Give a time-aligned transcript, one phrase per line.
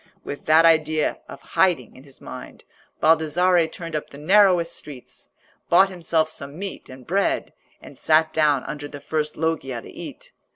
[0.23, 2.63] With that idea of hiding in his mind,
[3.03, 5.29] Baldassarre turned up the narrowest streets,
[5.69, 10.31] bought himself some meat and bread, and sat down under the first loggia to eat.